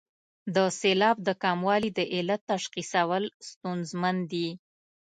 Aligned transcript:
د 0.55 0.57
سېلاب 0.79 1.17
د 1.27 1.29
کموالي 1.43 1.89
د 1.97 1.99
علت 2.13 2.41
تشخیصول 2.51 3.23
ستونزمن 3.49 4.15
دي. 4.31 4.49